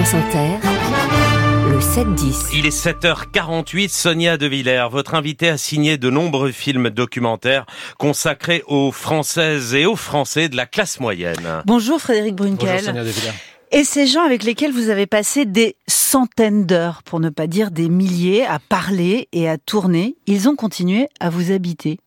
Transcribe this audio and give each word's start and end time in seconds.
France 0.00 0.14
Inter, 0.14 0.56
le 1.68 1.78
7-10. 1.78 2.56
Il 2.56 2.64
est 2.64 2.70
7h48, 2.70 3.90
Sonia 3.90 4.38
De 4.38 4.46
Villers, 4.46 4.86
votre 4.90 5.14
invité 5.14 5.50
a 5.50 5.58
signé 5.58 5.98
de 5.98 6.08
nombreux 6.08 6.52
films 6.52 6.88
documentaires 6.88 7.66
consacrés 7.98 8.62
aux 8.66 8.92
Françaises 8.92 9.74
et 9.74 9.84
aux 9.84 9.96
Français 9.96 10.48
de 10.48 10.56
la 10.56 10.64
classe 10.64 11.00
moyenne. 11.00 11.62
Bonjour 11.66 12.00
Frédéric 12.00 12.34
Brunkel. 12.34 12.68
Bonjour 12.70 12.86
Sonia 12.86 13.04
De 13.04 13.10
Villers. 13.10 13.34
Et 13.72 13.84
ces 13.84 14.06
gens 14.06 14.22
avec 14.22 14.42
lesquels 14.42 14.72
vous 14.72 14.88
avez 14.88 15.06
passé 15.06 15.44
des 15.44 15.76
centaines 15.86 16.64
d'heures, 16.64 17.02
pour 17.02 17.20
ne 17.20 17.28
pas 17.28 17.46
dire 17.46 17.70
des 17.70 17.90
milliers, 17.90 18.46
à 18.46 18.58
parler 18.58 19.28
et 19.32 19.50
à 19.50 19.58
tourner, 19.58 20.16
ils 20.26 20.48
ont 20.48 20.56
continué 20.56 21.08
à 21.20 21.28
vous 21.28 21.52
habiter. 21.52 21.98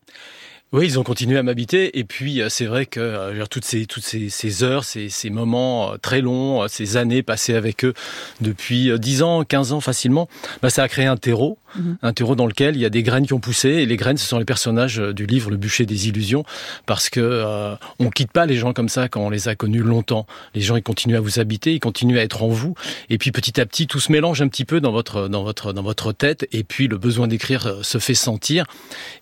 Oui, 0.73 0.87
ils 0.87 0.97
ont 0.97 1.03
continué 1.03 1.37
à 1.37 1.43
m'habiter. 1.43 1.99
Et 1.99 2.03
puis 2.03 2.41
euh, 2.41 2.49
c'est 2.49 2.65
vrai 2.65 2.87
que 2.87 2.99
euh, 2.99 3.45
toutes 3.45 3.63
ces 3.63 3.85
toutes 3.85 4.03
ces, 4.03 4.29
ces 4.29 4.63
heures, 4.63 4.83
ces, 4.83 5.07
ces, 5.07 5.29
moments 5.29 5.93
euh, 5.93 5.97
très 6.01 6.19
longs, 6.19 6.67
ces 6.67 6.97
années 6.97 7.21
passées 7.21 7.53
avec 7.53 7.85
eux 7.85 7.93
depuis 8.41 8.89
10 8.97 9.21
ans, 9.21 9.43
15 9.43 9.71
ans 9.71 9.81
facilement, 9.81 10.27
bah, 10.63 10.71
ça 10.71 10.81
a 10.81 10.87
créé 10.87 11.05
un 11.05 11.15
terreau, 11.15 11.59
mhm. 11.75 11.97
un 12.01 12.11
terreau 12.11 12.33
dans 12.35 12.47
lequel 12.47 12.75
il 12.75 12.81
y 12.81 12.85
a 12.85 12.89
des 12.89 13.03
graines 13.03 13.27
qui 13.27 13.33
ont 13.33 13.39
poussé. 13.39 13.69
Et 13.69 13.85
les 13.85 13.97
graines 13.97 14.17
ce 14.17 14.25
sont 14.27 14.39
les 14.39 14.45
personnages 14.45 14.97
du 14.97 15.27
livre 15.27 15.51
Le 15.51 15.57
bûcher 15.57 15.85
des 15.85 16.07
illusions 16.07 16.43
parce 16.87 17.11
que 17.11 17.19
euh, 17.19 17.75
on 17.99 18.09
quitte 18.09 18.31
pas 18.31 18.47
les 18.47 18.55
gens 18.55 18.73
comme 18.73 18.89
ça 18.89 19.07
quand 19.09 19.21
on 19.21 19.29
les 19.29 19.49
a 19.49 19.53
connus 19.53 19.83
longtemps. 19.83 20.25
Les 20.55 20.61
gens 20.61 20.75
ils 20.75 20.81
continuent 20.81 21.17
à 21.17 21.21
vous 21.21 21.39
habiter, 21.39 21.73
ils 21.73 21.79
continuent 21.79 22.17
à 22.17 22.23
être 22.23 22.41
en 22.41 22.47
vous. 22.47 22.73
Et 23.11 23.19
puis 23.19 23.31
petit 23.31 23.61
à 23.61 23.67
petit 23.67 23.85
tout 23.85 23.99
se 23.99 24.11
mélange 24.11 24.41
un 24.41 24.47
petit 24.47 24.65
peu 24.65 24.81
dans 24.81 24.91
votre 24.91 25.27
dans 25.27 25.43
votre 25.43 25.71
dans 25.71 25.83
votre 25.83 26.13
tête. 26.13 26.47
Et 26.51 26.63
puis 26.63 26.87
le 26.87 26.97
besoin 26.97 27.27
d'écrire 27.27 27.75
se 27.83 27.99
fait 27.99 28.15
sentir. 28.15 28.65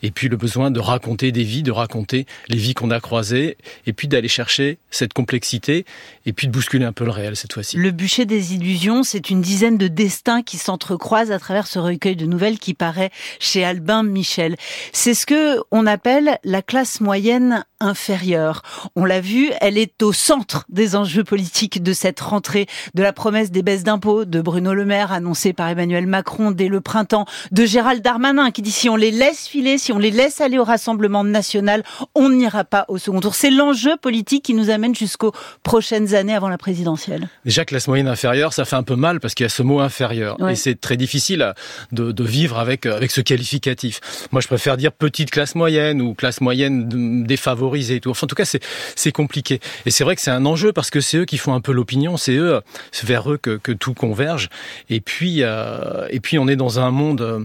Et 0.01 0.11
puis 0.11 0.29
le 0.29 0.37
besoin 0.37 0.71
de 0.71 0.79
raconter 0.79 1.33
des 1.33 1.40
vies, 1.43 1.63
de 1.63 1.71
raconter 1.71 2.25
les 2.47 2.57
vies 2.57 2.73
qu'on 2.73 2.91
a 2.91 2.99
croisées, 2.99 3.57
et 3.85 3.93
puis 3.93 4.07
d'aller 4.07 4.27
chercher 4.27 4.77
cette 4.89 5.13
complexité, 5.13 5.85
et 6.25 6.33
puis 6.33 6.47
de 6.47 6.51
bousculer 6.51 6.85
un 6.85 6.93
peu 6.93 7.05
le 7.05 7.11
réel 7.11 7.35
cette 7.35 7.53
fois-ci. 7.53 7.77
Le 7.77 7.91
bûcher 7.91 8.25
des 8.25 8.53
illusions, 8.53 9.03
c'est 9.03 9.29
une 9.29 9.41
dizaine 9.41 9.77
de 9.77 9.87
destins 9.87 10.41
qui 10.41 10.57
s'entrecroisent 10.57 11.31
à 11.31 11.39
travers 11.39 11.67
ce 11.67 11.79
recueil 11.79 12.15
de 12.15 12.25
nouvelles 12.25 12.59
qui 12.59 12.73
paraît 12.73 13.11
chez 13.39 13.63
Albin 13.63 14.03
Michel. 14.03 14.55
C'est 14.93 15.13
ce 15.13 15.25
que 15.25 15.59
on 15.71 15.87
appelle 15.87 16.37
la 16.43 16.61
classe 16.61 17.01
moyenne 17.01 17.65
inférieure. 17.79 18.61
On 18.95 19.05
l'a 19.05 19.21
vu, 19.21 19.49
elle 19.59 19.77
est 19.77 20.01
au 20.03 20.13
centre 20.13 20.65
des 20.69 20.95
enjeux 20.95 21.23
politiques 21.23 21.81
de 21.81 21.93
cette 21.93 22.19
rentrée, 22.19 22.67
de 22.93 23.03
la 23.03 23.13
promesse 23.13 23.51
des 23.51 23.63
baisses 23.63 23.83
d'impôts 23.83 24.25
de 24.25 24.41
Bruno 24.41 24.73
Le 24.73 24.85
Maire 24.85 25.11
annoncée 25.11 25.53
par 25.53 25.67
Emmanuel 25.67 26.07
Macron 26.07 26.51
dès 26.51 26.67
le 26.67 26.81
printemps, 26.81 27.25
de 27.51 27.65
Gérald 27.65 28.03
Darmanin 28.03 28.51
qui 28.51 28.61
dit 28.61 28.71
si 28.71 28.89
on 28.89 28.95
les 28.95 29.11
laisse 29.11 29.47
filer, 29.47 29.77
si 29.77 29.91
on 29.91 29.97
les 29.97 30.11
laisse 30.11 30.41
aller 30.41 30.57
au 30.57 30.63
Rassemblement 30.63 31.23
national, 31.31 31.83
on 32.15 32.29
n'ira 32.29 32.63
pas 32.63 32.85
au 32.87 32.97
second 32.97 33.19
tour. 33.19 33.35
C'est 33.35 33.49
l'enjeu 33.49 33.97
politique 33.97 34.43
qui 34.43 34.53
nous 34.53 34.69
amène 34.69 34.95
jusqu'aux 34.95 35.33
prochaines 35.63 36.13
années 36.15 36.35
avant 36.35 36.49
la 36.49 36.57
présidentielle. 36.57 37.27
Déjà, 37.45 37.65
classe 37.65 37.87
moyenne 37.87 38.07
inférieure, 38.07 38.53
ça 38.53 38.65
fait 38.65 38.75
un 38.75 38.83
peu 38.83 38.95
mal 38.95 39.19
parce 39.19 39.33
qu'il 39.33 39.43
y 39.43 39.47
a 39.47 39.49
ce 39.49 39.63
mot 39.63 39.79
inférieur. 39.79 40.37
Et 40.49 40.55
c'est 40.55 40.79
très 40.79 40.97
difficile 40.97 41.53
de, 41.91 42.11
de, 42.11 42.23
vivre 42.23 42.59
avec, 42.59 42.85
avec 42.85 43.11
ce 43.11 43.21
qualificatif. 43.21 43.99
Moi, 44.31 44.41
je 44.41 44.47
préfère 44.47 44.77
dire 44.77 44.91
petite 44.91 45.31
classe 45.31 45.55
moyenne 45.55 46.01
ou 46.01 46.13
classe 46.13 46.41
moyenne 46.41 47.25
défavorisée 47.25 47.95
et 47.95 47.99
tout. 47.99 48.11
Enfin, 48.11 48.25
en 48.25 48.27
tout 48.27 48.35
cas, 48.35 48.45
c'est 48.45 49.11
compliqué. 49.11 49.59
Et 49.85 49.91
c'est 49.91 50.03
vrai 50.03 50.15
que 50.15 50.21
c'est 50.21 50.31
un 50.31 50.45
enjeu 50.45 50.73
parce 50.73 50.89
que 50.89 51.01
c'est 51.01 51.17
eux 51.17 51.25
qui 51.25 51.37
font 51.37 51.53
un 51.53 51.61
peu 51.61 51.71
l'opinion, 51.71 52.17
c'est 52.17 52.35
eux, 52.35 52.61
vers 53.03 53.31
eux 53.31 53.37
que, 53.37 53.57
que, 53.57 53.71
tout 53.71 53.93
converge. 53.93 54.49
Et 54.89 55.01
puis, 55.01 55.43
euh, 55.43 56.07
et 56.09 56.19
puis, 56.19 56.37
on 56.37 56.47
est 56.47 56.55
dans 56.55 56.79
un 56.79 56.91
monde 56.91 57.21
euh, 57.21 57.39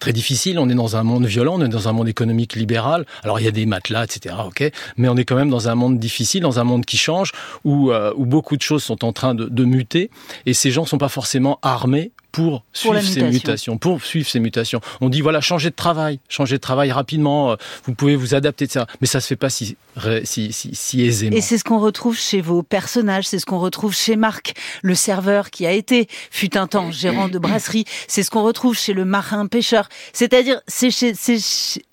très 0.00 0.12
difficile. 0.12 0.58
On 0.58 0.68
est 0.68 0.74
dans 0.74 0.96
un 0.96 1.02
monde 1.02 1.26
violent, 1.26 1.56
on 1.58 1.64
est 1.64 1.68
dans 1.68 1.88
un 1.88 1.92
monde 1.92 2.08
économique 2.08 2.54
libéral. 2.54 3.06
Alors 3.22 3.40
il 3.40 3.44
y 3.44 3.48
a 3.48 3.52
des 3.52 3.66
matelas, 3.66 4.04
etc. 4.04 4.34
Ok, 4.46 4.70
mais 4.96 5.08
on 5.08 5.16
est 5.16 5.24
quand 5.24 5.36
même 5.36 5.50
dans 5.50 5.68
un 5.68 5.74
monde 5.74 5.98
difficile, 5.98 6.42
dans 6.42 6.58
un 6.58 6.64
monde 6.64 6.84
qui 6.84 6.96
change, 6.96 7.32
où 7.64 7.90
euh, 7.90 8.12
où 8.16 8.26
beaucoup 8.26 8.56
de 8.56 8.62
choses 8.62 8.82
sont 8.82 9.04
en 9.04 9.12
train 9.12 9.34
de, 9.34 9.46
de 9.46 9.64
muter, 9.64 10.10
et 10.46 10.54
ces 10.54 10.70
gens 10.70 10.84
sont 10.84 10.98
pas 10.98 11.08
forcément 11.08 11.58
armés 11.62 12.12
pour, 12.32 12.64
suivre 12.72 13.00
ces 13.00 13.22
mutations, 13.22 13.78
pour 13.78 14.02
suivre 14.02 14.28
ces 14.28 14.40
mutations. 14.40 14.80
On 15.00 15.08
dit 15.08 15.20
voilà, 15.20 15.40
changez 15.40 15.70
de 15.70 15.74
travail, 15.74 16.20
changez 16.28 16.56
de 16.56 16.60
travail 16.60 16.92
rapidement, 16.92 17.52
euh, 17.52 17.56
vous 17.84 17.94
pouvez 17.94 18.16
vous 18.16 18.34
adapter, 18.34 18.64
etc. 18.64 18.84
Mais 19.00 19.06
ça 19.06 19.20
se 19.20 19.26
fait 19.26 19.36
pas 19.36 19.50
si, 19.50 19.76
si, 20.24 20.52
si, 20.52 20.74
si 20.74 21.02
aisément. 21.02 21.36
Et 21.36 21.40
c'est 21.40 21.58
ce 21.58 21.64
qu'on 21.64 21.78
retrouve 21.78 22.18
chez 22.18 22.40
vos 22.40 22.62
personnages, 22.62 23.26
c'est 23.26 23.38
ce 23.38 23.46
qu'on 23.46 23.58
retrouve 23.58 23.94
chez 23.94 24.16
Marc, 24.16 24.54
le 24.82 24.94
serveur 24.94 25.50
qui 25.50 25.66
a 25.66 25.72
été, 25.72 26.08
fut 26.30 26.56
un 26.56 26.66
temps, 26.66 26.90
gérant 26.90 27.28
de 27.28 27.38
brasserie, 27.38 27.84
c'est 28.08 28.22
ce 28.22 28.30
qu'on 28.30 28.42
retrouve 28.42 28.78
chez 28.78 28.92
le 28.92 29.04
marin 29.04 29.46
pêcheur. 29.46 29.88
C'est-à-dire, 30.12 30.60
c'est 30.66 30.90
chez, 30.90 31.14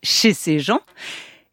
chez 0.03 0.33
ces 0.33 0.59
gens 0.59 0.81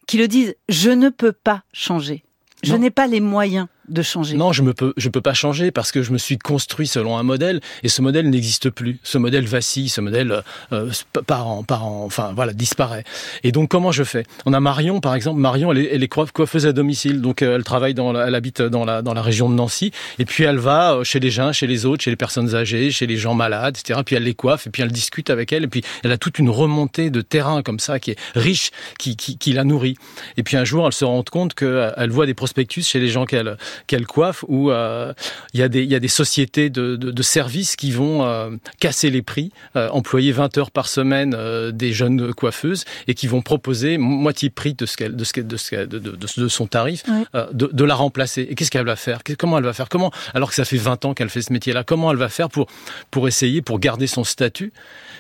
qui 0.06 0.18
le 0.18 0.28
disent, 0.28 0.54
je 0.68 0.90
ne 0.90 1.08
peux 1.08 1.32
pas 1.32 1.62
changer. 1.72 2.24
Je 2.62 2.74
n'ai 2.74 2.90
pas 2.90 3.06
les 3.06 3.20
moyens 3.20 3.66
de 3.88 4.02
changer. 4.02 4.36
Non, 4.36 4.52
je 4.52 4.62
ne 4.62 4.72
peux, 4.72 4.92
je 4.96 5.08
peux 5.08 5.20
pas 5.20 5.34
changer 5.34 5.70
parce 5.70 5.92
que 5.92 6.02
je 6.02 6.12
me 6.12 6.18
suis 6.18 6.38
construit 6.38 6.86
selon 6.86 7.18
un 7.18 7.22
modèle 7.22 7.60
et 7.82 7.88
ce 7.88 8.02
modèle 8.02 8.28
n'existe 8.30 8.70
plus. 8.70 8.98
Ce 9.02 9.18
modèle 9.18 9.46
vacille, 9.46 9.88
ce 9.88 10.00
modèle 10.00 10.42
euh, 10.72 10.90
par 11.26 11.46
an, 11.46 11.62
par 11.62 11.84
enfin 11.84 12.32
voilà, 12.34 12.52
disparaît. 12.52 13.04
Et 13.42 13.52
donc 13.52 13.70
comment 13.70 13.92
je 13.92 14.04
fais? 14.04 14.24
On 14.46 14.52
a 14.52 14.60
Marion 14.60 15.00
par 15.00 15.14
exemple. 15.14 15.40
Marion, 15.40 15.72
elle 15.72 15.78
est, 15.78 15.94
elle 15.94 16.02
est 16.02 16.08
coiffeuse 16.08 16.66
à 16.66 16.72
domicile, 16.72 17.20
donc 17.20 17.42
euh, 17.42 17.56
elle 17.56 17.64
travaille 17.64 17.94
dans, 17.94 18.14
elle 18.20 18.34
habite 18.34 18.62
dans 18.62 18.84
la 18.84 19.02
dans 19.02 19.14
la 19.14 19.22
région 19.22 19.48
de 19.48 19.54
Nancy 19.54 19.92
et 20.18 20.24
puis 20.24 20.44
elle 20.44 20.58
va 20.58 20.94
euh, 20.94 21.04
chez 21.04 21.20
les 21.20 21.30
gens, 21.30 21.52
chez 21.52 21.66
les 21.66 21.86
autres, 21.86 22.02
chez 22.02 22.10
les 22.10 22.16
personnes 22.16 22.54
âgées, 22.54 22.90
chez 22.90 23.06
les 23.06 23.16
gens 23.16 23.34
malades, 23.34 23.76
etc. 23.78 24.00
Puis 24.04 24.16
elle 24.16 24.24
les 24.24 24.34
coiffe 24.34 24.66
et 24.66 24.70
puis 24.70 24.82
elle 24.82 24.92
discute 24.92 25.30
avec 25.30 25.52
elles 25.52 25.64
et 25.64 25.68
puis 25.68 25.82
elle 26.02 26.12
a 26.12 26.18
toute 26.18 26.38
une 26.38 26.50
remontée 26.50 27.10
de 27.10 27.20
terrain 27.20 27.62
comme 27.62 27.78
ça 27.78 27.98
qui 27.98 28.12
est 28.12 28.18
riche, 28.34 28.70
qui 28.98 29.16
qui, 29.16 29.38
qui 29.38 29.52
la 29.52 29.64
nourrit. 29.64 29.96
Et 30.36 30.42
puis 30.42 30.56
un 30.56 30.64
jour, 30.64 30.86
elle 30.86 30.92
se 30.92 31.04
rend 31.04 31.22
compte 31.22 31.54
qu'elle 31.54 31.68
euh, 31.68 32.08
voit 32.10 32.26
des 32.26 32.34
prospectus 32.34 32.86
chez 32.86 33.00
les 33.00 33.08
gens 33.08 33.24
qu'elle 33.24 33.56
qu'elle 33.86 34.06
coiffe 34.06 34.44
où 34.48 34.70
euh, 34.70 35.12
il 35.52 35.60
y 35.60 35.62
a 35.62 35.68
des 35.68 35.82
il 35.82 35.90
y 35.90 35.94
a 35.94 36.00
des 36.00 36.08
sociétés 36.08 36.70
de, 36.70 36.96
de, 36.96 37.10
de 37.10 37.22
services 37.22 37.76
qui 37.76 37.90
vont 37.90 38.24
euh, 38.24 38.50
casser 38.80 39.10
les 39.10 39.22
prix, 39.22 39.52
euh, 39.76 39.88
employer 39.90 40.32
20 40.32 40.58
heures 40.58 40.70
par 40.70 40.88
semaine 40.88 41.36
des 41.72 41.92
jeunes 41.92 42.32
coiffeuses 42.34 42.84
et 43.06 43.14
qui 43.14 43.26
vont 43.26 43.42
proposer 43.42 43.98
moitié 43.98 44.50
prix 44.50 44.74
de 44.74 44.86
ce 44.86 44.96
qu'elle 44.96 45.16
de 45.16 45.24
ce 45.24 45.40
de, 45.40 45.56
ce 45.56 45.74
de, 45.86 45.98
de, 45.98 46.16
de, 46.16 46.48
son 46.48 46.66
tarif 46.66 47.04
de, 47.52 47.66
de 47.72 47.84
la 47.84 47.94
remplacer. 47.94 48.46
Et 48.48 48.54
qu'est-ce 48.54 48.70
qu'elle 48.70 48.86
va 48.86 48.96
faire? 48.96 49.20
Comment 49.38 49.58
elle 49.58 49.64
va 49.64 49.72
faire? 49.72 49.88
Comment 49.88 50.12
alors 50.34 50.48
que 50.48 50.54
ça 50.54 50.64
fait 50.64 50.76
20 50.76 51.04
ans 51.04 51.14
qu'elle 51.14 51.28
fait 51.30 51.42
ce 51.42 51.52
métier-là 51.52 51.84
Comment 51.84 52.10
elle 52.10 52.16
va 52.18 52.28
faire 52.28 52.48
pour 52.48 52.66
pour 53.10 53.28
essayer 53.28 53.62
pour 53.62 53.78
garder 53.78 54.06
son 54.06 54.24
statut? 54.24 54.72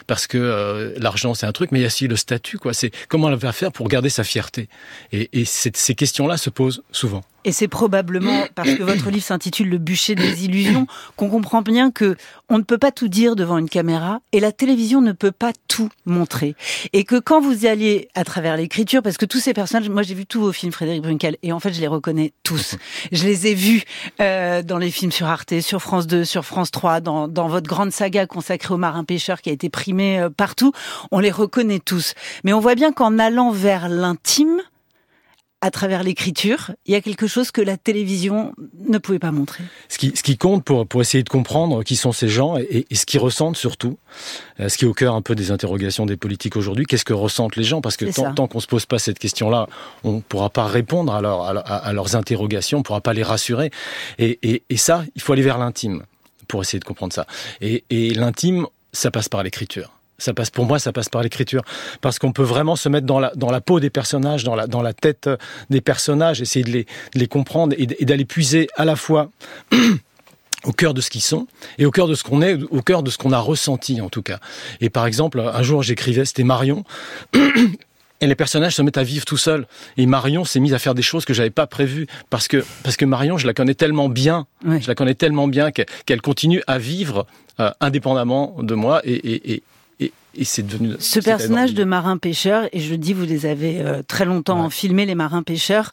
Parce 0.06 0.26
que 0.26 0.94
l'argent 0.98 1.34
c'est 1.34 1.46
un 1.46 1.52
truc, 1.52 1.72
mais 1.72 1.80
il 1.80 1.82
y 1.82 1.86
a 1.86 1.88
aussi 1.88 2.08
le 2.08 2.16
statut 2.16 2.58
quoi. 2.58 2.72
C'est 2.74 2.90
comment 3.08 3.28
elle 3.28 3.36
va 3.36 3.52
faire 3.52 3.72
pour 3.72 3.88
garder 3.88 4.08
sa 4.08 4.24
fierté? 4.24 4.68
Et, 5.12 5.28
et 5.32 5.44
ces 5.44 5.94
questions-là 5.94 6.36
se 6.36 6.50
posent 6.50 6.82
souvent. 6.92 7.22
Et 7.44 7.52
c'est 7.52 7.68
probablement 7.68 8.46
parce 8.54 8.74
que 8.74 8.82
votre 8.82 9.10
livre 9.10 9.24
s'intitule 9.24 9.68
Le 9.68 9.78
bûcher 9.78 10.14
des 10.14 10.44
illusions 10.44 10.86
qu'on 11.16 11.28
comprend 11.28 11.62
bien 11.62 11.90
que 11.90 12.16
on 12.48 12.58
ne 12.58 12.62
peut 12.62 12.78
pas 12.78 12.92
tout 12.92 13.08
dire 13.08 13.36
devant 13.36 13.58
une 13.58 13.68
caméra 13.68 14.20
et 14.32 14.40
la 14.40 14.52
télévision 14.52 15.00
ne 15.00 15.12
peut 15.12 15.32
pas 15.32 15.52
tout 15.68 15.88
montrer. 16.06 16.56
Et 16.92 17.04
que 17.04 17.18
quand 17.18 17.40
vous 17.40 17.64
y 17.64 17.68
allez 17.68 18.08
à 18.14 18.24
travers 18.24 18.56
l'écriture, 18.56 19.02
parce 19.02 19.16
que 19.16 19.26
tous 19.26 19.40
ces 19.40 19.54
personnages, 19.54 19.88
moi 19.88 20.02
j'ai 20.02 20.14
vu 20.14 20.26
tous 20.26 20.40
vos 20.40 20.52
films 20.52 20.72
Frédéric 20.72 21.02
Brunkel 21.02 21.36
et 21.42 21.52
en 21.52 21.60
fait 21.60 21.72
je 21.72 21.80
les 21.80 21.86
reconnais 21.86 22.32
tous. 22.42 22.76
Je 23.12 23.24
les 23.24 23.46
ai 23.46 23.54
vus 23.54 23.82
euh, 24.20 24.62
dans 24.62 24.78
les 24.78 24.90
films 24.90 25.12
sur 25.12 25.26
Arte, 25.26 25.60
sur 25.60 25.80
France 25.80 26.06
2, 26.06 26.24
sur 26.24 26.44
France 26.44 26.70
3, 26.70 27.00
dans, 27.00 27.28
dans 27.28 27.48
votre 27.48 27.68
grande 27.68 27.92
saga 27.92 28.26
consacrée 28.26 28.74
aux 28.74 28.78
marins 28.78 29.04
pêcheurs 29.04 29.40
qui 29.40 29.50
a 29.50 29.52
été 29.52 29.68
primée 29.68 30.20
euh, 30.20 30.30
partout. 30.30 30.72
On 31.10 31.18
les 31.18 31.30
reconnaît 31.30 31.80
tous. 31.80 32.14
Mais 32.44 32.52
on 32.52 32.60
voit 32.60 32.74
bien 32.74 32.92
qu'en 32.92 33.18
allant 33.18 33.50
vers 33.50 33.88
l'intime, 33.88 34.60
à 35.64 35.70
travers 35.70 36.02
l'écriture, 36.02 36.72
il 36.84 36.92
y 36.92 36.94
a 36.94 37.00
quelque 37.00 37.26
chose 37.26 37.50
que 37.50 37.62
la 37.62 37.78
télévision 37.78 38.52
ne 38.86 38.98
pouvait 38.98 39.18
pas 39.18 39.32
montrer. 39.32 39.64
Ce 39.88 39.96
qui, 39.96 40.12
ce 40.14 40.22
qui 40.22 40.36
compte 40.36 40.62
pour, 40.62 40.86
pour 40.86 41.00
essayer 41.00 41.24
de 41.24 41.28
comprendre 41.30 41.82
qui 41.82 41.96
sont 41.96 42.12
ces 42.12 42.28
gens 42.28 42.58
et, 42.58 42.84
et 42.90 42.94
ce 42.94 43.06
qu'ils 43.06 43.18
ressentent 43.18 43.56
surtout, 43.56 43.96
euh, 44.60 44.68
ce 44.68 44.76
qui 44.76 44.84
est 44.84 44.88
au 44.88 44.92
cœur 44.92 45.14
un 45.14 45.22
peu 45.22 45.34
des 45.34 45.52
interrogations 45.52 46.04
des 46.04 46.18
politiques 46.18 46.56
aujourd'hui, 46.56 46.84
qu'est-ce 46.84 47.06
que 47.06 47.14
ressentent 47.14 47.56
les 47.56 47.64
gens? 47.64 47.80
Parce 47.80 47.96
que 47.96 48.04
tant, 48.04 48.34
tant 48.34 48.46
qu'on 48.46 48.60
se 48.60 48.66
pose 48.66 48.84
pas 48.84 48.98
cette 48.98 49.18
question-là, 49.18 49.66
on 50.02 50.16
ne 50.16 50.20
pourra 50.20 50.50
pas 50.50 50.66
répondre 50.66 51.14
à, 51.14 51.22
leur, 51.22 51.40
à, 51.40 51.52
à, 51.58 51.92
leurs 51.94 52.14
interrogations, 52.14 52.76
on 52.76 52.80
ne 52.80 52.84
pourra 52.84 53.00
pas 53.00 53.14
les 53.14 53.22
rassurer. 53.22 53.70
Et, 54.18 54.38
et, 54.42 54.62
et 54.68 54.76
ça, 54.76 55.06
il 55.16 55.22
faut 55.22 55.32
aller 55.32 55.40
vers 55.40 55.56
l'intime 55.56 56.02
pour 56.46 56.60
essayer 56.60 56.78
de 56.78 56.84
comprendre 56.84 57.14
ça. 57.14 57.26
Et, 57.62 57.84
et 57.88 58.12
l'intime, 58.12 58.66
ça 58.92 59.10
passe 59.10 59.30
par 59.30 59.42
l'écriture. 59.42 59.93
Ça 60.18 60.32
passe 60.32 60.50
pour 60.50 60.64
moi, 60.64 60.78
ça 60.78 60.92
passe 60.92 61.08
par 61.08 61.22
l'écriture, 61.22 61.62
parce 62.00 62.18
qu'on 62.18 62.32
peut 62.32 62.44
vraiment 62.44 62.76
se 62.76 62.88
mettre 62.88 63.06
dans 63.06 63.18
la 63.18 63.32
dans 63.34 63.50
la 63.50 63.60
peau 63.60 63.80
des 63.80 63.90
personnages, 63.90 64.44
dans 64.44 64.54
la 64.54 64.66
dans 64.66 64.82
la 64.82 64.92
tête 64.92 65.28
des 65.70 65.80
personnages, 65.80 66.40
essayer 66.40 66.64
de 66.64 66.70
les 66.70 66.84
de 67.14 67.18
les 67.18 67.26
comprendre 67.26 67.74
et, 67.78 67.86
d'aller 67.86 68.24
puiser 68.24 68.68
à 68.76 68.84
la 68.84 68.96
fois 68.96 69.30
au 70.64 70.72
cœur 70.72 70.94
de 70.94 71.00
ce 71.00 71.10
qu'ils 71.10 71.22
sont 71.22 71.46
et 71.78 71.86
au 71.86 71.90
cœur 71.90 72.06
de 72.06 72.14
ce 72.14 72.22
qu'on 72.22 72.42
est, 72.42 72.62
au 72.70 72.80
cœur 72.80 73.02
de 73.02 73.10
ce 73.10 73.18
qu'on 73.18 73.32
a 73.32 73.38
ressenti 73.38 74.00
en 74.00 74.08
tout 74.08 74.22
cas. 74.22 74.38
Et 74.80 74.88
par 74.88 75.06
exemple, 75.06 75.40
un 75.40 75.62
jour 75.62 75.82
j'écrivais, 75.82 76.24
c'était 76.24 76.44
Marion. 76.44 76.84
Et 78.20 78.26
les 78.26 78.36
personnages 78.36 78.76
se 78.76 78.80
mettent 78.80 78.96
à 78.96 79.02
vivre 79.02 79.26
tout 79.26 79.36
seuls. 79.36 79.66
Et 79.98 80.06
Marion 80.06 80.46
s'est 80.46 80.60
mise 80.60 80.72
à 80.72 80.78
faire 80.78 80.94
des 80.94 81.02
choses 81.02 81.26
que 81.26 81.34
j'avais 81.34 81.50
pas 81.50 81.66
prévues 81.66 82.06
parce 82.30 82.48
que 82.48 82.64
parce 82.82 82.96
que 82.96 83.04
Marion, 83.04 83.36
je 83.36 83.46
la 83.46 83.52
connais 83.52 83.74
tellement 83.74 84.08
bien, 84.08 84.46
je 84.64 84.86
la 84.86 84.94
connais 84.94 85.14
tellement 85.14 85.46
bien 85.46 85.72
qu'elle 85.72 86.22
continue 86.22 86.62
à 86.66 86.78
vivre 86.78 87.26
euh, 87.60 87.70
indépendamment 87.80 88.56
de 88.60 88.74
moi 88.74 89.02
et, 89.04 89.12
et, 89.12 89.52
et 89.52 89.62
et, 90.00 90.12
et 90.34 90.44
c'est 90.44 90.62
devenu. 90.62 90.94
Ce 90.98 91.20
personnage 91.20 91.74
de 91.74 91.84
marin 91.84 92.16
pêcheur, 92.16 92.68
et 92.72 92.80
je 92.80 92.90
le 92.90 92.98
dis, 92.98 93.12
vous 93.12 93.24
les 93.24 93.46
avez 93.46 93.80
euh, 93.80 94.02
très 94.02 94.24
longtemps 94.24 94.68
filmés, 94.70 95.06
les 95.06 95.14
marins 95.14 95.42
pêcheurs, 95.42 95.92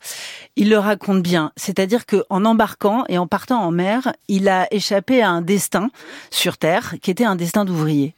il 0.56 0.70
le 0.70 0.78
raconte 0.78 1.22
bien. 1.22 1.52
C'est-à-dire 1.56 2.06
que 2.06 2.24
en 2.30 2.46
embarquant 2.46 3.04
et 3.10 3.18
en 3.18 3.28
partant 3.28 3.62
en 3.62 3.72
mer, 3.72 4.14
il 4.28 4.50
a 4.50 4.68
échappé 4.74 5.22
à 5.22 5.30
un 5.30 5.42
destin 5.42 5.90
sur 6.30 6.58
Terre 6.58 6.96
qui 7.02 7.12
était 7.12 7.26
un 7.26 7.36
destin 7.36 7.66
d'ouvrier. 7.66 8.14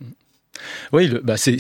Oui, 0.92 1.12
bah 1.24 1.36
c'est 1.38 1.58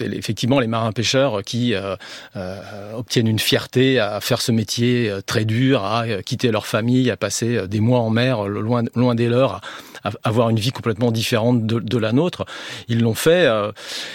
effectivement 0.00 0.58
les 0.58 0.66
marins 0.66 0.92
pêcheurs 0.92 1.42
qui 1.42 1.74
euh, 1.74 1.96
euh, 2.36 2.94
obtiennent 2.94 3.28
une 3.28 3.38
fierté 3.38 3.98
à 3.98 4.20
faire 4.20 4.40
ce 4.40 4.52
métier 4.52 5.10
euh, 5.10 5.20
très 5.20 5.44
dur, 5.44 5.84
à 5.84 6.22
quitter 6.24 6.50
leur 6.50 6.66
famille, 6.66 7.10
à 7.10 7.16
passer 7.16 7.68
des 7.68 7.80
mois 7.80 8.00
en 8.00 8.08
mer, 8.08 8.44
loin, 8.44 8.84
loin 8.94 9.14
des 9.14 9.28
leurs, 9.28 9.60
à, 10.04 10.12
avoir 10.24 10.48
une 10.48 10.58
vie 10.58 10.70
complètement 10.70 11.12
différente 11.12 11.66
de, 11.66 11.98
la 11.98 12.12
nôtre. 12.12 12.46
Ils 12.88 13.00
l'ont 13.00 13.14
fait, 13.14 13.46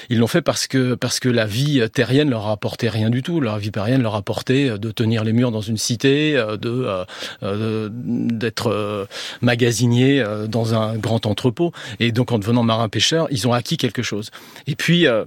ils 0.10 0.18
l'ont 0.18 0.28
fait 0.28 0.42
parce 0.42 0.68
que 0.68 0.96
parce 0.96 1.20
que 1.20 1.30
la 1.30 1.46
vie 1.46 1.88
terrienne 1.94 2.30
leur 2.30 2.48
a 2.48 2.52
apporté 2.52 2.90
rien 2.90 3.10
du 3.10 3.22
tout. 3.24 3.40
Leur 3.40 3.58
vie 3.60 3.72
terrienne 3.72 4.02
leur 4.02 4.16
a 4.16 4.18
apporté 4.18 4.78
de 4.78 4.92
tenir 4.92 5.24
les 5.24 5.32
murs 5.32 5.52
dans 5.52 5.62
une 5.62 5.78
cité, 5.78 6.34
de 6.60 7.06
d'être 7.42 9.08
magasinier 9.42 10.24
dans 10.50 10.74
un 10.74 10.98
grand 10.98 11.26
entrepôt. 11.26 11.72
Et 12.00 12.12
donc 12.12 12.32
en 12.32 12.40
devenant 12.40 12.64
marin 12.64 12.90
pêcheur, 12.90 13.28
ils 13.30 13.48
ont 13.48 13.54
acquis 13.54 13.78
quelque 13.78 14.02
chose. 14.02 14.07
Et 14.68 14.76
puis, 14.76 15.08
euh, 15.08 15.26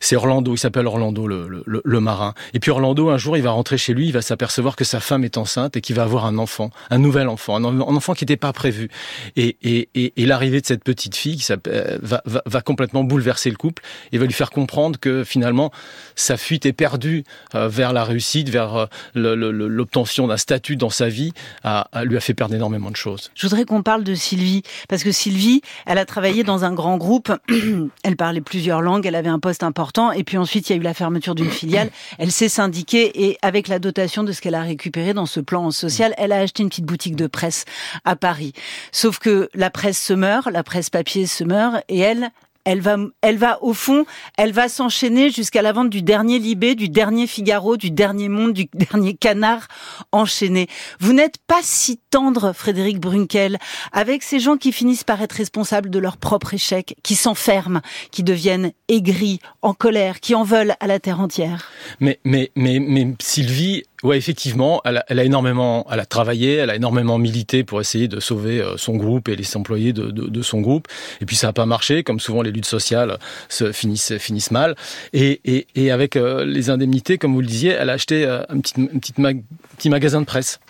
c'est 0.00 0.16
Orlando, 0.16 0.54
il 0.54 0.58
s'appelle 0.58 0.86
Orlando 0.86 1.26
le, 1.26 2.00
marin. 2.00 2.34
Et 2.54 2.60
puis 2.60 2.70
Orlando, 2.70 3.10
un 3.10 3.18
jour, 3.18 3.36
il 3.36 3.42
va 3.42 3.50
rentrer 3.50 3.78
chez 3.78 3.94
lui, 3.94 4.06
il 4.06 4.12
va 4.12 4.22
s'apercevoir 4.22 4.76
que 4.76 4.84
sa 4.84 5.00
femme 5.00 5.24
est 5.24 5.36
enceinte 5.36 5.76
et 5.76 5.80
qu'il 5.80 5.96
va 5.96 6.02
avoir 6.02 6.26
un 6.26 6.38
enfant, 6.38 6.70
un 6.90 6.98
nouvel 6.98 7.28
enfant, 7.28 7.56
un, 7.56 7.80
enfant 7.80 8.14
qui 8.14 8.24
n'était 8.24 8.36
pas 8.36 8.52
prévu. 8.52 8.88
Et, 9.36 9.88
l'arrivée 10.16 10.60
de 10.60 10.66
cette 10.66 10.84
petite 10.84 11.16
fille 11.16 11.42
euh, 11.66 11.98
va, 12.02 12.60
complètement 12.60 13.02
bouleverser 13.02 13.50
le 13.50 13.56
couple 13.56 13.82
et 14.12 14.18
va 14.18 14.26
lui 14.26 14.32
faire 14.32 14.50
comprendre 14.50 14.98
que 15.00 15.24
finalement, 15.24 15.72
sa 16.14 16.36
fuite 16.36 16.66
est 16.66 16.72
perdue 16.72 17.24
euh, 17.54 17.68
vers 17.68 17.92
la 17.92 18.04
réussite, 18.04 18.50
vers 18.50 18.76
euh, 18.76 18.86
l'obtention 19.14 20.26
d'un 20.26 20.36
statut 20.36 20.76
dans 20.76 20.90
sa 20.90 21.08
vie, 21.08 21.32
a, 21.64 21.88
lui 22.04 22.16
a 22.16 22.20
fait 22.20 22.34
perdre 22.34 22.54
énormément 22.54 22.90
de 22.90 22.96
choses. 22.96 23.30
Je 23.34 23.46
voudrais 23.46 23.64
qu'on 23.64 23.82
parle 23.82 24.04
de 24.04 24.14
Sylvie, 24.14 24.62
parce 24.88 25.02
que 25.02 25.12
Sylvie, 25.12 25.62
elle 25.86 25.98
a 25.98 26.04
travaillé 26.04 26.44
dans 26.44 26.64
un 26.64 26.74
grand 26.74 26.98
groupe, 26.98 27.32
elle 28.04 28.16
parlait 28.16 28.40
plusieurs 28.40 28.82
langues, 28.82 29.06
elle 29.06 29.14
avait 29.14 29.28
un 29.28 29.38
poste 29.38 29.62
important 29.62 29.87
et 30.14 30.24
puis 30.24 30.38
ensuite, 30.38 30.68
il 30.68 30.72
y 30.72 30.76
a 30.76 30.78
eu 30.78 30.82
la 30.82 30.94
fermeture 30.94 31.34
d'une 31.34 31.50
filiale. 31.50 31.90
Elle 32.18 32.32
s'est 32.32 32.48
syndiquée 32.48 33.28
et 33.28 33.38
avec 33.42 33.68
la 33.68 33.78
dotation 33.78 34.24
de 34.24 34.32
ce 34.32 34.40
qu'elle 34.40 34.54
a 34.54 34.62
récupéré 34.62 35.14
dans 35.14 35.26
ce 35.26 35.40
plan 35.40 35.70
social, 35.70 36.14
elle 36.18 36.32
a 36.32 36.38
acheté 36.38 36.62
une 36.62 36.68
petite 36.68 36.84
boutique 36.84 37.16
de 37.16 37.26
presse 37.26 37.64
à 38.04 38.16
Paris. 38.16 38.52
Sauf 38.92 39.18
que 39.18 39.48
la 39.54 39.70
presse 39.70 40.02
se 40.02 40.12
meurt, 40.12 40.48
la 40.50 40.62
presse 40.62 40.90
papier 40.90 41.26
se 41.26 41.44
meurt 41.44 41.82
et 41.88 41.98
elle, 41.98 42.30
elle 42.68 42.82
va, 42.82 42.98
elle 43.22 43.38
va 43.38 43.62
au 43.62 43.72
fond, 43.72 44.04
elle 44.36 44.52
va 44.52 44.68
s'enchaîner 44.68 45.30
jusqu'à 45.30 45.62
la 45.62 45.72
vente 45.72 45.88
du 45.88 46.02
dernier 46.02 46.38
Libé, 46.38 46.74
du 46.74 46.90
dernier 46.90 47.26
Figaro, 47.26 47.78
du 47.78 47.90
dernier 47.90 48.28
Monde, 48.28 48.52
du 48.52 48.68
dernier 48.74 49.14
Canard 49.14 49.68
enchaîné. 50.12 50.68
Vous 51.00 51.14
n'êtes 51.14 51.38
pas 51.46 51.60
si 51.62 51.98
tendre, 52.10 52.52
Frédéric 52.52 53.00
Brunkel, 53.00 53.56
avec 53.92 54.22
ces 54.22 54.38
gens 54.38 54.58
qui 54.58 54.72
finissent 54.72 55.02
par 55.02 55.22
être 55.22 55.32
responsables 55.32 55.88
de 55.88 55.98
leur 55.98 56.18
propre 56.18 56.52
échec, 56.52 56.94
qui 57.02 57.14
s'enferment, 57.14 57.80
qui 58.10 58.22
deviennent 58.22 58.72
aigris, 58.88 59.40
en 59.62 59.72
colère, 59.72 60.20
qui 60.20 60.34
en 60.34 60.44
veulent 60.44 60.74
à 60.78 60.86
la 60.86 61.00
terre 61.00 61.20
entière. 61.20 61.70
Mais, 62.00 62.20
mais, 62.24 62.50
mais, 62.54 62.80
mais 62.80 63.14
Sylvie, 63.18 63.84
Ouais, 64.04 64.16
effectivement, 64.16 64.80
elle 64.84 64.96
a, 64.96 65.24
énormément, 65.24 65.84
elle 65.90 65.98
a 65.98 66.06
travaillé, 66.06 66.54
elle 66.54 66.70
a 66.70 66.76
énormément 66.76 67.18
milité 67.18 67.64
pour 67.64 67.80
essayer 67.80 68.06
de 68.06 68.20
sauver 68.20 68.60
euh, 68.60 68.76
son 68.76 68.96
groupe 68.96 69.28
et 69.28 69.34
les 69.34 69.56
employés 69.56 69.92
de, 69.92 70.42
son 70.42 70.60
groupe. 70.60 70.86
Et 71.20 71.26
puis 71.26 71.34
ça 71.34 71.48
n'a 71.48 71.52
pas 71.52 71.66
marché, 71.66 72.04
comme 72.04 72.20
souvent 72.20 72.42
les 72.42 72.52
luttes 72.52 72.64
sociales 72.64 73.18
se 73.48 73.72
finissent, 73.72 74.52
mal. 74.52 74.76
Et, 75.12 75.64
avec 75.90 76.14
euh, 76.14 76.44
les 76.44 76.70
indemnités, 76.70 77.18
comme 77.18 77.34
vous 77.34 77.40
le 77.40 77.48
disiez, 77.48 77.70
elle 77.70 77.90
a 77.90 77.94
acheté 77.94 78.24
euh, 78.24 78.42
un 78.48 78.60
petit, 78.60 79.90
magasin 79.90 80.20
de 80.20 80.26
presse. 80.26 80.60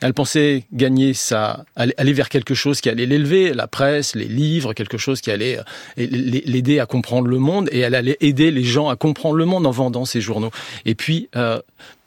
Elle 0.00 0.14
pensait 0.14 0.64
gagner 0.72 1.12
ça, 1.12 1.64
aller 1.74 2.12
vers 2.12 2.28
quelque 2.28 2.54
chose 2.54 2.80
qui 2.80 2.88
allait 2.88 3.06
l'élever, 3.06 3.52
la 3.52 3.66
presse, 3.66 4.14
les 4.14 4.26
livres, 4.26 4.74
quelque 4.74 4.96
chose 4.96 5.20
qui 5.20 5.30
allait 5.30 5.58
l'aider 5.96 6.78
à 6.80 6.86
comprendre 6.86 7.28
le 7.28 7.38
monde, 7.38 7.68
et 7.72 7.80
elle 7.80 7.94
allait 7.94 8.16
aider 8.20 8.50
les 8.50 8.62
gens 8.62 8.88
à 8.88 8.96
comprendre 8.96 9.36
le 9.36 9.44
monde 9.44 9.66
en 9.66 9.70
vendant 9.70 10.04
ses 10.04 10.20
journaux. 10.20 10.50
Et 10.84 10.94
puis, 10.94 11.28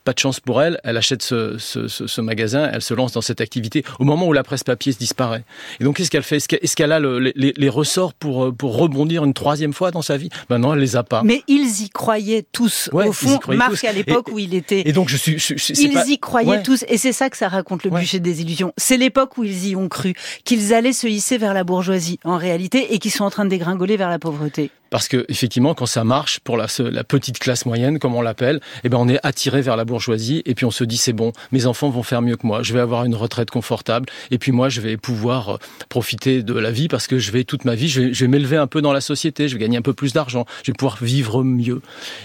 pas 0.09 0.13
de 0.13 0.19
chance 0.19 0.39
pour 0.39 0.59
elle, 0.59 0.79
elle 0.83 0.97
achète 0.97 1.21
ce, 1.21 1.59
ce, 1.59 1.87
ce, 1.87 2.21
magasin, 2.21 2.67
elle 2.73 2.81
se 2.81 2.95
lance 2.95 3.11
dans 3.11 3.21
cette 3.21 3.41
activité 3.41 3.85
au 3.99 4.05
moment 4.05 4.25
où 4.25 4.33
la 4.33 4.41
presse 4.41 4.63
papier 4.63 4.91
se 4.91 4.97
disparaît. 4.97 5.43
Et 5.79 5.83
donc, 5.83 5.97
qu'est-ce 5.97 6.09
qu'elle 6.09 6.23
fait? 6.23 6.37
Est-ce 6.37 6.75
qu'elle 6.75 6.91
a 6.91 6.99
le, 6.99 7.19
les, 7.19 7.53
les, 7.55 7.69
ressorts 7.69 8.15
pour, 8.15 8.45
euh, 8.45 8.51
pour 8.51 8.75
rebondir 8.75 9.23
une 9.23 9.35
troisième 9.35 9.71
fois 9.71 9.91
dans 9.91 10.01
sa 10.01 10.17
vie? 10.17 10.29
Ben 10.49 10.57
non, 10.57 10.73
elle 10.73 10.79
les 10.79 10.95
a 10.95 11.03
pas. 11.03 11.21
Mais 11.21 11.43
ils 11.47 11.83
y 11.83 11.91
croyaient 11.91 12.43
tous. 12.51 12.89
au 12.91 13.11
fond, 13.11 13.39
Marc, 13.49 13.83
à 13.83 13.91
l'époque 13.91 14.29
où 14.31 14.39
il 14.39 14.55
était... 14.55 14.81
Et 14.89 14.93
donc, 14.93 15.09
je 15.09 15.17
suis... 15.17 15.37
Je, 15.37 15.53
ils 15.79 16.11
y 16.11 16.17
croyaient 16.17 16.63
tous. 16.63 16.83
Et 16.87 16.97
c'est 16.97 17.13
ça 17.13 17.29
que 17.29 17.37
ça 17.37 17.47
raconte 17.47 17.83
le 17.83 17.91
bûcher 17.91 18.19
des 18.19 18.41
illusions. 18.41 18.73
C'est 18.77 18.97
l'époque 18.97 19.37
où 19.37 19.43
ils 19.43 19.67
y 19.67 19.75
ont 19.75 19.89
cru, 19.89 20.15
qu'ils 20.43 20.73
allaient 20.73 20.91
se 20.91 21.05
hisser 21.05 21.37
vers 21.37 21.53
la 21.53 21.63
bourgeoisie, 21.63 22.19
en 22.23 22.37
réalité, 22.37 22.95
et 22.95 22.97
qu'ils 22.97 23.11
sont 23.11 23.25
en 23.25 23.29
train 23.29 23.45
de 23.45 23.51
dégringoler 23.51 23.95
vers 23.95 24.09
la 24.09 24.17
pauvreté. 24.17 24.71
Parce 24.89 25.07
que 25.07 25.25
effectivement, 25.29 25.73
quand 25.73 25.85
ça 25.85 26.03
marche 26.03 26.39
pour 26.39 26.57
la, 26.57 26.67
petite 27.03 27.39
classe 27.39 27.65
moyenne, 27.65 27.99
comme 27.99 28.15
on 28.15 28.21
l'appelle, 28.21 28.59
eh 28.83 28.89
ben 28.89 28.97
on 28.97 29.07
est 29.07 29.19
attiré 29.23 29.61
vers 29.61 29.75
la 29.75 29.85
bourgeoisie 29.85 30.41
et 30.45 30.55
puis 30.55 30.65
on 30.65 30.71
se 30.71 30.83
dit 30.83 30.97
c'est 30.97 31.13
bon, 31.13 31.31
mes 31.51 31.65
enfants 31.65 31.89
vont 31.89 32.03
faire 32.03 32.21
mieux 32.21 32.37
que 32.37 32.45
moi, 32.45 32.63
je 32.63 32.73
vais 32.73 32.79
avoir 32.79 33.05
une 33.05 33.15
retraite 33.15 33.49
confortable 33.51 34.09
et 34.31 34.37
puis 34.37 34.51
moi 34.51 34.69
je 34.69 34.81
vais 34.81 34.97
pouvoir 34.97 35.49
euh, 35.49 35.57
profiter 35.89 36.43
de 36.43 36.53
la 36.53 36.71
vie 36.71 36.87
parce 36.87 37.07
que 37.07 37.19
je 37.19 37.31
vais 37.31 37.43
toute 37.43 37.65
ma 37.65 37.75
vie, 37.75 37.87
je 37.87 38.01
vais, 38.01 38.13
je 38.13 38.25
vais 38.25 38.27
m'élever 38.27 38.57
un 38.57 38.67
peu 38.67 38.81
dans 38.81 38.93
la 38.93 39.01
société, 39.01 39.47
je 39.47 39.55
vais 39.55 39.61
gagner 39.61 39.77
un 39.77 39.81
peu 39.81 39.93
plus 39.93 40.13
d'argent, 40.13 40.45
je 40.63 40.71
vais 40.71 40.75
pouvoir 40.75 40.97
vivre 41.01 41.43
mieux. 41.43 41.81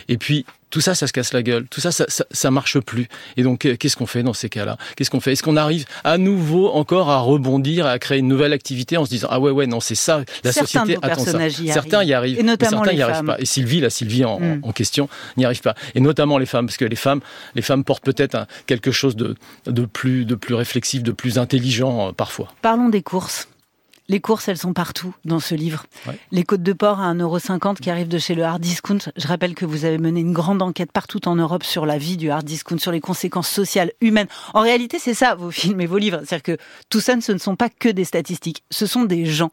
Et 0.08 0.19
puis 0.19 0.44
tout 0.74 0.80
ça, 0.80 0.96
ça 0.96 1.06
se 1.06 1.12
casse 1.12 1.32
la 1.32 1.44
gueule. 1.44 1.68
Tout 1.70 1.80
ça, 1.80 1.92
ça, 1.92 2.04
ça, 2.08 2.50
marche 2.50 2.80
plus. 2.80 3.06
Et 3.36 3.44
donc, 3.44 3.64
euh, 3.64 3.76
qu'est-ce 3.76 3.96
qu'on 3.96 4.06
fait 4.06 4.24
dans 4.24 4.32
ces 4.32 4.48
cas-là? 4.48 4.76
Qu'est-ce 4.96 5.08
qu'on 5.08 5.20
fait? 5.20 5.30
Est-ce 5.30 5.44
qu'on 5.44 5.56
arrive 5.56 5.84
à 6.02 6.18
nouveau 6.18 6.68
encore 6.72 7.10
à 7.10 7.20
rebondir, 7.20 7.86
à 7.86 7.96
créer 8.00 8.18
une 8.18 8.26
nouvelle 8.26 8.52
activité 8.52 8.96
en 8.96 9.04
se 9.04 9.10
disant 9.10 9.28
ah 9.30 9.38
ouais 9.38 9.52
ouais 9.52 9.68
non 9.68 9.78
c'est 9.78 9.94
ça 9.94 10.24
la 10.42 10.50
société 10.50 10.98
attend 11.00 11.24
ça. 11.24 11.46
Y 11.46 11.70
certains 11.70 12.02
y 12.02 12.12
arrivent, 12.12 12.40
et 12.40 12.42
notamment 12.42 12.82
certains 12.82 12.92
n'y 12.92 13.02
arrivent 13.02 13.24
pas. 13.24 13.38
Et 13.38 13.44
Sylvie, 13.44 13.80
la 13.80 13.88
Sylvie 13.88 14.24
en, 14.24 14.40
hmm. 14.40 14.62
en 14.64 14.72
question, 14.72 15.08
n'y 15.36 15.44
arrive 15.44 15.60
pas. 15.60 15.76
Et 15.94 16.00
notamment 16.00 16.38
les 16.38 16.46
femmes, 16.46 16.66
parce 16.66 16.76
que 16.76 16.84
les 16.84 16.96
femmes, 16.96 17.20
les 17.54 17.62
femmes 17.62 17.84
portent 17.84 18.02
peut-être 18.02 18.48
quelque 18.66 18.90
chose 18.90 19.14
de, 19.14 19.36
de 19.66 19.84
plus 19.84 20.24
de 20.24 20.34
plus 20.34 20.54
réflexif, 20.54 21.04
de 21.04 21.12
plus 21.12 21.38
intelligent 21.38 22.08
euh, 22.08 22.12
parfois. 22.12 22.48
Parlons 22.62 22.88
des 22.88 23.02
courses. 23.02 23.46
Les 24.08 24.20
courses, 24.20 24.48
elles 24.48 24.58
sont 24.58 24.74
partout 24.74 25.14
dans 25.24 25.40
ce 25.40 25.54
livre. 25.54 25.86
Les 26.30 26.44
côtes 26.44 26.62
de 26.62 26.72
porc 26.74 27.00
à 27.00 27.14
1,50€ 27.14 27.76
qui 27.76 27.88
arrivent 27.88 28.08
de 28.08 28.18
chez 28.18 28.34
le 28.34 28.42
hard 28.42 28.60
discount. 28.60 28.98
Je 29.16 29.26
rappelle 29.26 29.54
que 29.54 29.64
vous 29.64 29.86
avez 29.86 29.96
mené 29.98 30.20
une 30.20 30.34
grande 30.34 30.60
enquête 30.60 30.92
partout 30.92 31.26
en 31.26 31.36
Europe 31.36 31.64
sur 31.64 31.86
la 31.86 31.96
vie 31.96 32.18
du 32.18 32.30
hard 32.30 32.44
discount, 32.44 32.78
sur 32.78 32.92
les 32.92 33.00
conséquences 33.00 33.48
sociales, 33.48 33.92
humaines. 34.02 34.28
En 34.52 34.60
réalité, 34.60 34.98
c'est 34.98 35.14
ça, 35.14 35.34
vos 35.34 35.50
films 35.50 35.80
et 35.80 35.86
vos 35.86 35.98
livres. 35.98 36.20
C'est-à-dire 36.24 36.56
que 36.56 36.62
tout 36.90 37.00
ça, 37.00 37.18
ce 37.20 37.32
ne 37.32 37.38
sont 37.38 37.56
pas 37.56 37.70
que 37.70 37.88
des 37.88 38.04
statistiques. 38.04 38.62
Ce 38.70 38.86
sont 38.86 39.04
des 39.04 39.24
gens. 39.24 39.50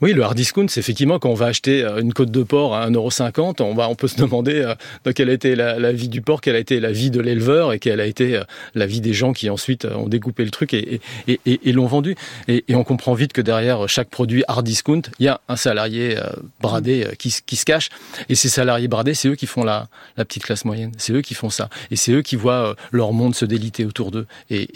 Oui, 0.00 0.12
le 0.12 0.22
hard 0.22 0.36
discount, 0.36 0.68
c'est 0.68 0.78
effectivement 0.78 1.18
quand 1.18 1.30
on 1.30 1.34
va 1.34 1.46
acheter 1.46 1.82
euh, 1.82 2.00
une 2.00 2.14
côte 2.14 2.30
de 2.30 2.44
porc 2.44 2.76
à 2.76 2.88
1,50€, 2.88 3.62
on, 3.62 3.74
va, 3.74 3.88
on 3.88 3.96
peut 3.96 4.06
se 4.06 4.16
demander 4.16 4.62
euh, 4.62 5.12
quelle 5.12 5.28
a 5.28 5.32
été 5.32 5.56
la, 5.56 5.92
vie 5.92 6.08
du 6.08 6.22
porc, 6.22 6.40
quelle 6.40 6.54
a 6.54 6.60
été 6.60 6.78
la 6.78 6.92
vie 6.92 7.10
de 7.10 7.20
l'éleveur 7.20 7.72
et 7.72 7.80
quelle 7.80 8.00
a 8.00 8.06
été 8.06 8.36
euh, 8.36 8.44
la 8.76 8.86
vie 8.86 9.00
des 9.00 9.12
gens 9.12 9.32
qui 9.32 9.50
ensuite 9.50 9.86
ont 9.86 10.06
découpé 10.06 10.44
le 10.44 10.50
truc 10.50 10.72
et, 10.72 11.00
l'ont 11.72 11.86
vendu. 11.86 12.14
Et, 12.46 12.64
on 12.70 12.84
comprend 12.84 13.14
vite 13.14 13.32
que 13.32 13.40
derrière 13.40 13.88
chaque 13.88 14.08
produit 14.08 14.44
hard 14.46 14.64
discount, 14.64 15.02
il 15.18 15.24
y 15.24 15.28
a 15.28 15.40
un 15.48 15.56
salarié 15.56 16.16
bradé 16.60 17.08
qui, 17.18 17.30
se 17.30 17.64
cache. 17.64 17.88
Et 18.28 18.36
ces 18.36 18.48
salariés 18.48 18.86
bradés, 18.86 19.14
c'est 19.14 19.28
eux 19.28 19.34
qui 19.34 19.46
font 19.46 19.64
la, 19.64 19.88
la 20.16 20.24
petite 20.24 20.44
classe 20.44 20.64
moyenne. 20.64 20.92
C'est 20.96 21.12
eux 21.12 21.22
qui 21.22 21.34
font 21.34 21.50
ça. 21.50 21.68
Et 21.90 21.96
c'est 21.96 22.12
eux 22.12 22.22
qui 22.22 22.36
voient 22.36 22.76
leur 22.92 23.12
monde 23.12 23.34
se 23.34 23.44
déliter 23.44 23.84
autour 23.84 24.12
d'eux. 24.12 24.26
Et, 24.50 24.68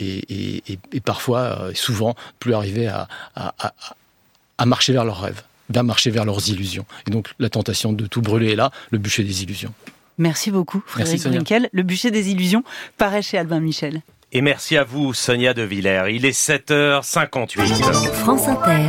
et, 0.68 1.00
parfois, 1.00 1.70
souvent, 1.74 2.16
plus 2.40 2.54
arriver 2.54 2.88
à, 2.88 3.08
à, 3.36 3.54
à 3.58 3.72
à 4.58 4.66
marcher 4.66 4.92
vers 4.92 5.04
leurs 5.04 5.20
rêves, 5.20 5.42
à 5.74 5.82
marcher 5.82 6.10
vers 6.10 6.24
leurs 6.24 6.48
illusions. 6.48 6.84
Et 7.06 7.10
donc 7.10 7.28
la 7.38 7.48
tentation 7.48 7.92
de 7.92 8.06
tout 8.06 8.22
brûler 8.22 8.52
est 8.52 8.56
là, 8.56 8.70
le 8.90 8.98
bûcher 8.98 9.24
des 9.24 9.42
illusions. 9.42 9.72
Merci 10.18 10.50
beaucoup, 10.50 10.82
Frédéric 10.86 11.22
Brinkel. 11.24 11.68
Le 11.72 11.82
bûcher 11.82 12.10
des 12.10 12.30
illusions 12.30 12.64
paraît 12.98 13.22
chez 13.22 13.38
Albin 13.38 13.60
Michel. 13.60 14.02
Et 14.32 14.40
merci 14.40 14.76
à 14.76 14.84
vous, 14.84 15.12
Sonia 15.12 15.52
De 15.52 15.62
Villers. 15.62 16.04
Il 16.10 16.24
est 16.24 16.38
7h58. 16.38 17.60
France 18.14 18.48
Inter. 18.48 18.88